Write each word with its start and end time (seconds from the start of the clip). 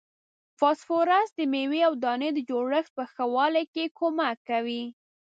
فاسفورس 0.59 1.27
د 1.35 1.39
میوې 1.53 1.81
او 1.87 1.93
دانې 2.03 2.29
د 2.33 2.39
جوړښت 2.49 2.91
په 2.97 3.03
ښه 3.13 3.25
والي 3.35 3.63
کې 3.73 3.85
کومک 3.99 4.37
کوي. 4.49 4.83